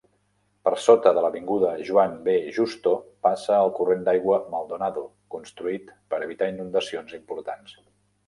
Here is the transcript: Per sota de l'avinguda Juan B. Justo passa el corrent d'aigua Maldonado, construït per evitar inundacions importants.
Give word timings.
Per 0.67 0.71
sota 0.83 1.09
de 1.17 1.23
l'avinguda 1.23 1.73
Juan 1.89 2.13
B. 2.27 2.33
Justo 2.55 2.93
passa 3.27 3.59
el 3.65 3.73
corrent 3.79 4.01
d'aigua 4.07 4.39
Maldonado, 4.55 5.05
construït 5.37 5.91
per 6.15 6.23
evitar 6.29 6.51
inundacions 6.57 7.17
importants. 7.19 7.77